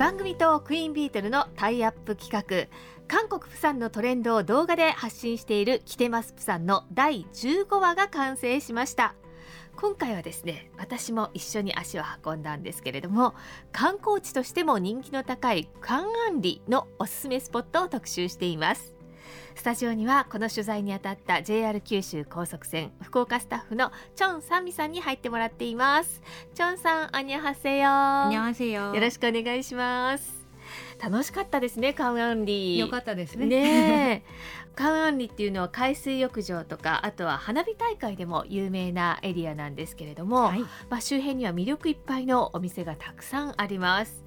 [0.00, 2.74] 番組とクイーンビートルのタイアップ企画
[3.06, 9.14] 韓国プサンのトレンドを動画で発信しているキテマスプサンの第15話が完成しました。
[9.76, 13.34] 今回はですね私も一緒に足を運んだんですけれども
[13.72, 18.99] 観光地としても人気の高いカンアンリのおすすめスポットを特集しています。
[19.54, 26.22] スタジオにはこの取材にあたった JR 九州高速線福岡スタッフのチョンサミさんに入ってもらっています。
[26.54, 28.34] チョンさんアニャハセヨ。
[28.94, 30.40] よろしくお願いします。
[31.02, 32.80] 楽しかったですねカウアンリー。
[32.80, 33.46] よかったですね。
[33.46, 34.24] ね
[34.76, 44.24] カウアンリっていうのは海水浴場とかあとは花火大会でも有名なエリアなんですけれども、はい、まあ周辺には魅力いっぱいのお店がたくさんあります。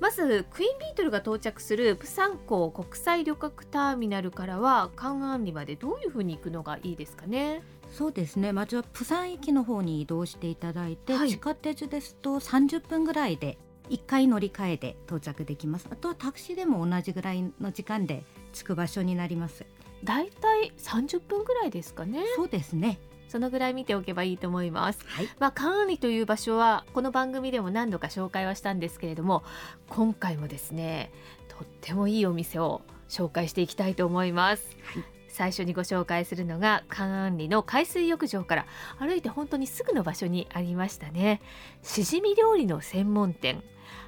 [0.00, 7.62] まずクイーンビートルが到着するプサン港国際旅客ターミナルからはカンアンリまでどういうふうに行くのがいいですかね？
[7.92, 8.52] そうですね。
[8.52, 13.58] まずはプサン駅の方に移動していただいて、はい地下鉄ですと30分ぐらいで
[13.90, 15.86] 1回乗り換えで到着できます。
[15.90, 19.66] あとはタクシーでも同じぐらいの時間で着く場所になります。
[20.02, 22.98] だいたい30分ぐらいですかねそうですね。
[23.30, 29.44] そのぐらい見ておけばいいと思います、はい、まあ関羽という場所はこの番組でも何度か紹介はしたんですけれども
[29.88, 31.12] 今回もですね
[31.48, 38.66] とってもいいお店を紹介していきたいと思います、はい、最初にご紹介するのが関安里の海水浴場から
[38.98, 41.40] 歩いて本当にすぐの場所にありましたね。
[41.82, 43.62] しじみ料理の専門店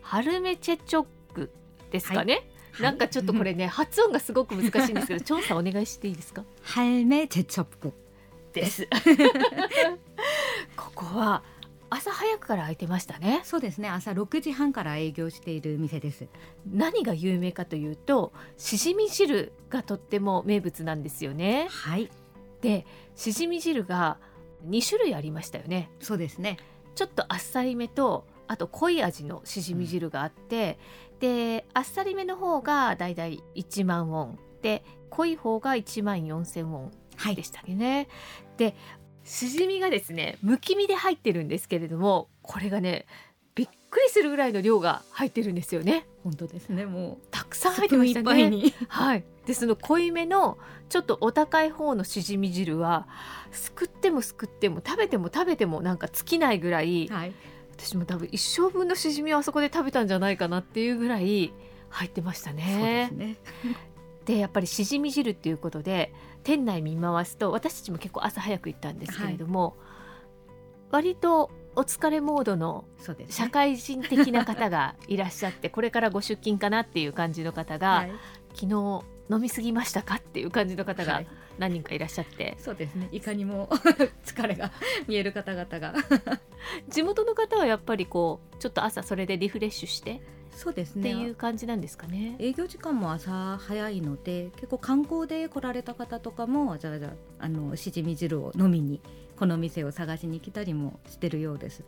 [0.00, 1.50] ハルメチェチョック
[1.90, 2.82] ですかね、はい。
[2.82, 6.44] なんかちょっとこれね、発音がすごく難しいんですけど、 調査お願いしていいですか？
[6.62, 7.92] ハルメチェチョック。
[8.60, 8.88] です。
[10.76, 11.42] ここは
[11.90, 13.40] 朝早くから開いてましたね。
[13.44, 13.88] そうですね。
[13.88, 16.26] 朝6時半から営業している店です。
[16.70, 21.68] 何が有名かというと、しじみ汁がとっても名物なんですよね。
[21.70, 22.10] はい。
[22.60, 24.18] で、しじみ汁が
[24.66, 25.90] 2種類ありましたよね。
[26.00, 26.58] そうですね。
[26.94, 30.78] ちょっとあっさりめと、あと濃い味のしじみ汁があって、
[31.20, 36.92] で、あっさりめの方がだいたい1万ウォンで、濃い方が1万4千ウォンはい
[37.34, 37.42] で。
[37.42, 38.08] したね。
[38.56, 38.74] で
[39.24, 43.04] しじみがですねむき身で入ってるんですけれどもこれがね
[43.54, 46.06] びっくりするぐらいの量が入ってるんですよね。
[46.22, 46.86] 本当ですね。
[46.86, 48.52] もたくさんう入ってましたね。
[48.88, 49.24] はい。
[49.46, 50.58] でその濃いめの
[50.88, 53.08] ちょっとお高い方のしじみ汁は
[53.50, 57.32] すくってもすくっても食べても食べてもなんか尽きないぐらいはい。
[57.72, 61.52] 私も多分一生分のしじみをあそこで食べたんじゃないかなっていうぐらい
[61.90, 63.14] 入ってましたそうでねす。
[63.14, 63.36] ね。
[64.28, 66.12] でやっぱりしじみ汁っていうことで
[66.44, 69.74] 店内見回すと私たちも結構朝早く行ったんですけれども、
[70.90, 72.84] 割とお疲れモードの。
[73.30, 78.12] 社会人的な方がいらっしゃってこれからご出勤かなっていう感じの方が、はい
[78.54, 81.26] 昨日飲み過ぎましたかっていう感じの方がはい
[81.58, 83.08] 何人かいらっしゃって、そうですね。
[83.12, 83.68] いかにも
[84.24, 84.70] 疲れが
[85.06, 85.94] 見える方々が。
[86.88, 90.20] 地元の方はやっぱりこうちょっと朝それでリフレッシュして
[90.52, 91.12] そうですね。
[91.12, 92.36] っていう感じなんですかね。
[92.38, 99.00] 営業時間も朝早いので結構観光で来られた方とかもわざわざあのしじみ汁を飲みに
[99.36, 101.84] この店を探しに来たりもしてるようです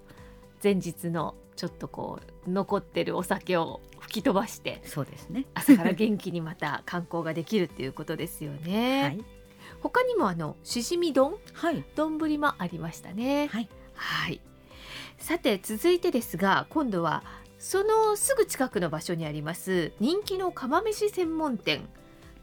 [0.63, 9.03] 前日のちょっとこう残ってるお酒を吹き飛ばしてそうですね朝から元気にまた観光ができるっていうことですよね。
[9.03, 9.25] はい
[9.83, 13.49] 他にもあのしじみ丼はい丼もありましたね。
[13.49, 14.41] はいはい。
[15.19, 17.23] さて続いてですが今度は
[17.59, 21.87] そのすぐ近くの場所にあります人気の釜飯専門店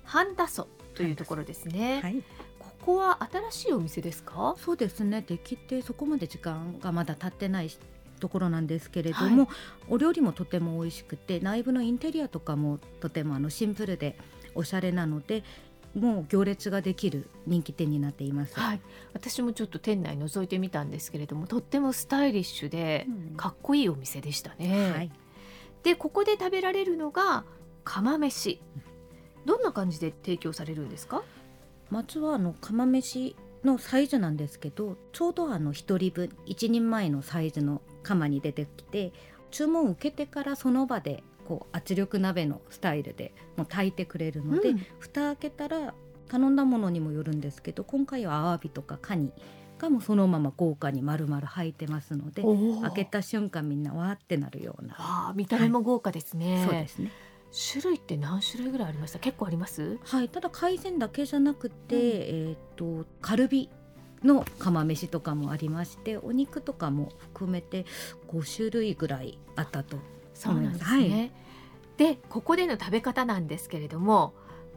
[0.03, 2.01] ハンダソというところですね。
[2.01, 2.23] はい
[2.59, 4.55] ここは新しいお店ですか？
[4.57, 7.69] そうですねできてそこまで時間がまだ経ってない
[8.17, 9.47] ところなんですけれども、
[9.89, 14.17] お料理もとても美味しくて内部のインテリアとかもとてもあのシンプルで
[14.55, 15.43] おしゃれなので
[15.95, 18.59] もう行列ができる人気店になっています。
[18.59, 18.81] はい。
[19.13, 24.91] 私もちょっと店内覗いてみたんですけれどもとってもスタイリッシュでうんかっこいいお店でしたね。
[24.91, 25.11] はい
[25.83, 27.45] でここで食べられるのが
[27.83, 28.59] 釜飯。
[29.45, 31.23] どんな感じで提供されるんですか？
[31.89, 39.11] まずはあの釜飯のサイズなんですけどちょうどあの1人分1人前のサイズの釜に出てきて
[39.51, 44.85] 注文を受けてからその場でこう圧力鍋のスタイルでもう炊いてくれるので、うん。
[44.99, 45.93] 蓋開けたら
[46.27, 49.31] 頼んだものにもよるんですけど今回はアワビとかカニ
[49.77, 52.43] がもうそのまま豪華に丸々入ってますので
[52.81, 57.11] 開けた瞬間みんなわーってなるような、見た目も豪華ですね、そうですね
[57.51, 59.19] 種類って何種類ぐらいありました？
[59.19, 59.99] 結構あります？
[60.03, 62.01] はい、ただ海鮮だけじゃなくて、うん。
[62.49, 63.69] えっ、とカルビ
[64.23, 67.85] の釜飯とかもありましてお肉とかも含めて
[68.27, 69.97] 5種類ぐらいあったと
[70.33, 71.31] そうなんですね、
[71.97, 74.33] でここでの食べ方なんですけれども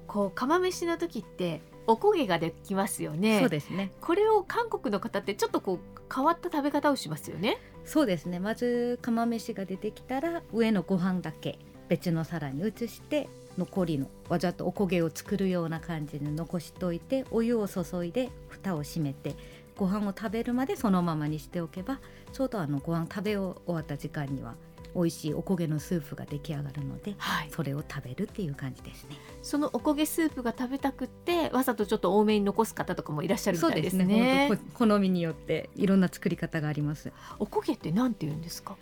[0.07, 3.41] こう釜飯の時っておこげができますよね。
[3.41, 3.93] そうですね。
[4.01, 7.59] これを韓国の方ってちょっとこう変わった食べ方をしますよね。
[7.85, 8.39] そうですね。
[8.39, 11.59] まず釜飯が出てきたら上のご飯だけ
[11.91, 13.29] 別の皿に移して
[13.59, 19.35] 残りのわざとおこげを作るような感じで残しといてお湯を注いで蓋を閉めて
[19.77, 21.99] ご飯を食べるまでそのままにしておけば
[22.33, 24.55] ちょうどあのご飯食べ終わった時間には
[24.95, 29.17] 美味しいおこげのスープが出来上がるので、はい、それを食べるっていう感じですね。
[29.43, 34.05] そのおこげスープが食べたくってわざとちょっと多めに残す方とかもいらっしゃるみたいですね。
[34.05, 34.59] ね。
[34.75, 37.13] 好みによっていろんな作り方があります。
[37.39, 38.77] おこげってなんて言うんですか？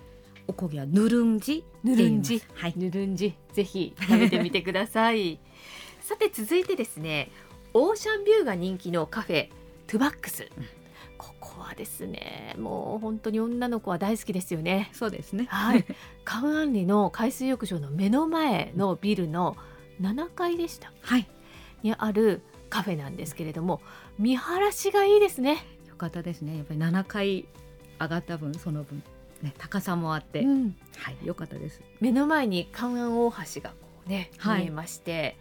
[0.49, 2.43] おこげはぬるんじぬるんじ。
[2.55, 2.75] はい。
[2.75, 3.35] ぬるんじ。
[3.53, 5.39] ぜひ食べてみてください。
[6.01, 7.31] さて続いてですね。
[7.75, 9.51] オーシャンビューが人気のカフェ
[9.87, 10.65] トゥバックス、うん。
[11.19, 14.89] ここはですねもう本当に女の子は大好きですよね。
[14.95, 15.47] そうですね。
[15.51, 15.85] はい。
[16.25, 19.55] カウアンリの海水浴場の目の前のビルの
[20.01, 21.29] 7階でしたはい。
[21.83, 22.41] にある
[22.71, 23.83] カフェなんですけれども
[24.19, 25.59] 見晴らしがいいですね。
[25.89, 26.57] よかったですね。
[26.57, 27.45] やっぱり7階
[28.01, 29.03] 上がった分その分
[29.43, 31.81] ね、高さもあって、うん、はい良かったです。
[32.01, 33.77] 目の前に関安大橋がこ
[34.07, 35.37] うね、はい、見えまして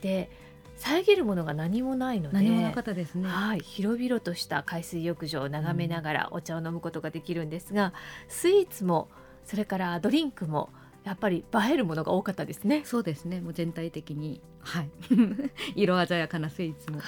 [0.00, 0.30] で
[0.76, 7.92] 遮るものが何もないので何もなかったですね、はい、広々とした海水浴場を眺めながらお茶を飲むことができるんですが、うん、
[8.28, 9.08] スイーツも
[9.44, 10.70] それからドリンクも
[11.04, 12.82] やっぱり映えるものが多かったですね。
[12.84, 13.40] そうですね。
[13.40, 14.90] もう全体的に、はい、
[15.76, 17.00] 色鮮やかなスイーツも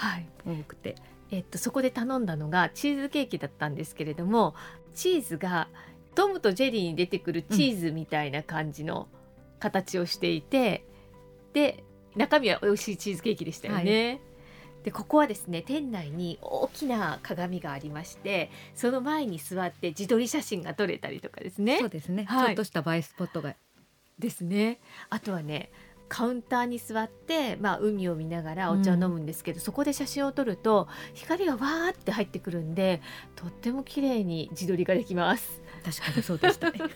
[0.46, 0.98] 多くて、はい、
[1.32, 4.54] えっとそこで頼んだのがチーズケーキだったんですけれども、
[4.94, 5.68] チーズが
[6.18, 9.06] トムとジェリーに出てくるチーズみたいな感じの
[9.60, 10.84] 形をしていて、
[11.46, 11.84] うん、で
[12.16, 14.08] 中身は美味しいチーズケーキでしたよね。
[14.08, 14.20] はい。
[14.82, 21.78] でここはですね店内に大きな鏡がありましてその前に座って自撮り写真が撮れたりとかですね。
[21.78, 23.54] そうですね、はい、ちょっとした映えスポットが。
[24.18, 24.80] ですね。
[25.10, 25.70] あとはね
[26.08, 33.02] カウンターに座って、まあ、海を見ながらお茶を飲むんですけど、うん、そこで写真を撮ると光がわーって入ってくるんで
[33.36, 36.78] とっても綺麗に自撮りができます確かにそうでしたね。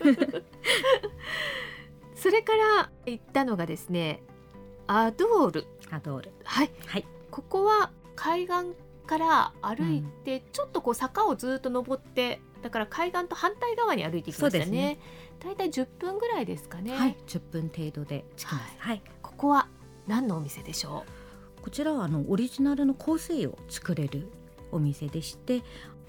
[2.15, 4.23] それから行ったのがですね
[4.87, 5.67] アドール。
[5.91, 6.33] アドール。
[6.45, 8.75] はい、はい、ここは海岸
[9.07, 14.99] から歩いて、うん、ちょっとこう坂をずっと登ってだから海岸と反対側に歩いてきましたね。
[15.41, 16.95] 大体、ね、10分ぐらいですかね。
[16.95, 17.17] はい。
[17.27, 19.69] 10分程度で着きます、はい、はい、ここは
[20.07, 21.05] 何のお店でしょ
[21.59, 21.63] う？
[21.63, 24.29] こちらはあのオリジナルの香水を作れる
[24.73, 25.63] お店でして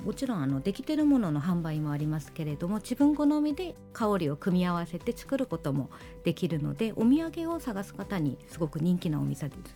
[0.04, 5.90] もちろんあのできてるものの販売もありますけれども自分好みで香りを組み合わせて作ることも
[6.24, 9.76] できるのでお土産を探す方にすごく人気なお店です。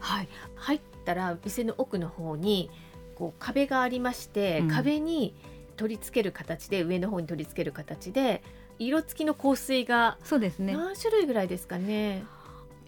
[0.00, 2.70] はい、入ったら店の奥の方に
[3.14, 5.34] こう壁がありまして、うん、壁に
[5.76, 8.42] 取り付ける形で上の方に取り付ける形で
[8.78, 10.74] 色付きの香水がそうですね。
[10.74, 12.24] 何種類ぐらいですかね。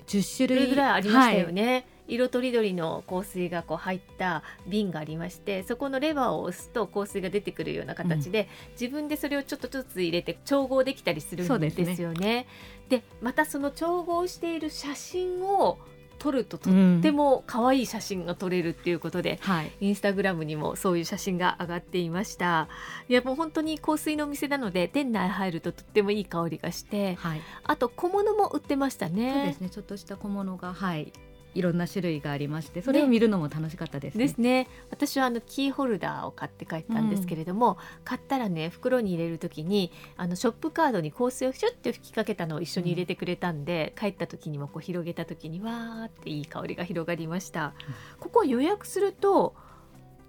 [0.06, 1.72] 10種類ぐらいありましたよね。
[1.72, 12.47] はい色とりどりの香水がこう入った瓶がありましてそこのレバーを押すと香水が出てくるような形で、うん、自分でそれをちょっとずつ入れて調合できたりするんですよね。
[12.88, 15.79] で、ね、またその調合している写真を
[16.19, 16.73] 撮るととっ
[17.03, 22.69] ても可愛い写真が撮れるっていうことで、うんはい、インスタグラムにもそういう写真が上がっていました。
[23.09, 29.32] いやもう本当に香水のお店なので店内入るととってもいい香りがして、はい、あと小物も売ってましたね。
[29.35, 29.70] そうですね。
[29.70, 31.12] ちょっとした小物がはい
[31.56, 34.69] いろんな種類がありましてそれを見るのも楽しかったです、ね、ですね。
[34.91, 47.73] 私はあのキーホルダーを買って帰ったんですけれども、うん、買ったらね袋に入れる時にあのショップカードに香水をシュッて吹きかけたのを一緒に入れてくれたんで、うん、帰った時にもこう広げた時にわーっていい香りが広がりました、うん、
[48.21, 49.54] ここは予約すると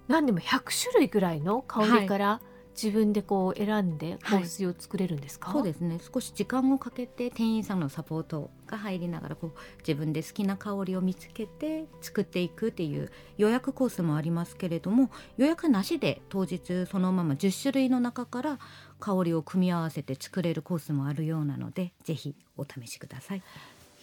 [0.07, 2.46] 何でも100種類ぐらいの香りから、はい
[2.81, 5.99] 自分でこう選んで香水を作れるんですか、はい、そうですね。
[6.13, 18.59] 少し時間をかけて店員さんのサポートが入りながらこう自分で好きな香りを見つけて作っていくっていう予約コースもありますけれども予約なしで当日そのまま10種類の中から
[18.99, 23.41] 香りを組み合わせて作れるコースもあるようなのでぜひお試しください。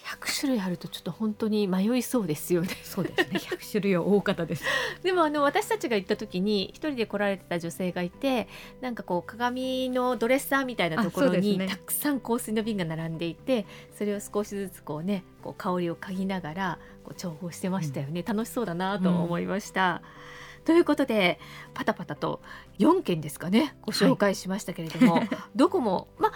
[0.04, 2.68] 100種類あるとちょっと本当に迷いそうですよね。
[2.82, 3.38] そうですね。
[3.38, 4.64] 100種類は多かったです。
[5.02, 8.46] でもあの私たちが行った時に一人で来られてた女性がいて、
[8.82, 13.64] なんかこう鏡のドレッサーみたいなところに、ね、たくさん香水の瓶が並んでいて、
[13.96, 18.20] それを少しずつこうね、こう香りを嗅ぎながらこう調合してましたよね。
[18.20, 20.02] うん、楽しそうだなと思いました。
[20.04, 20.34] うん
[20.64, 21.38] ということで
[21.74, 22.40] パタパタと
[22.78, 26.32] 4件ですかねご紹介しましたけれども、はい、どこも、まあ、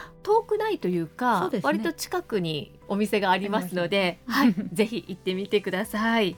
[0.71, 6.37] いというか、ね、割と近くにお店がありますので、はい、 ぜひ行ってみてください。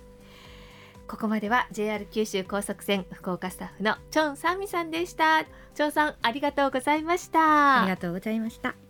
[1.07, 5.45] ここまでは JR 九州高速線福岡スタッフのチョンサミさんでした。
[5.75, 7.83] チョンさんありがとうございました。
[7.83, 8.90] ありがとうございました。